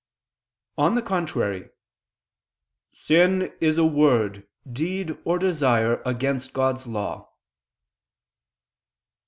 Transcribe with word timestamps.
On 0.79 0.95
the 0.95 1.03
contrary, 1.03 1.69
"Sin 2.91 3.53
is 3.61 3.77
a 3.77 3.85
word, 3.85 4.47
deed, 4.67 5.15
or 5.25 5.37
desire 5.37 6.01
against 6.03 6.53
God's 6.53 6.87
law." 6.87 7.31